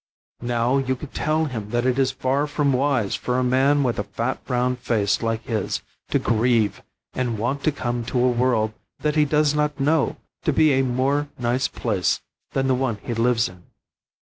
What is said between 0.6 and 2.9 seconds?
you could tell him that it is far from